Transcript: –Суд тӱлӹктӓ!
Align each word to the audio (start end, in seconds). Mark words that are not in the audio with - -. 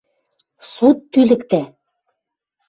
–Суд 0.71 0.97
тӱлӹктӓ! 1.11 1.61